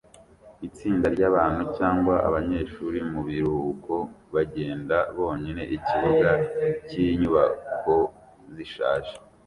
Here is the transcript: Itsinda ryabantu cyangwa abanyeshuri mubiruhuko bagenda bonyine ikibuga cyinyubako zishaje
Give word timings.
Itsinda 0.67 1.07
ryabantu 1.15 1.61
cyangwa 1.77 2.15
abanyeshuri 2.27 2.99
mubiruhuko 3.11 3.93
bagenda 4.35 4.97
bonyine 5.17 5.63
ikibuga 5.75 6.29
cyinyubako 6.87 7.95
zishaje 8.55 9.13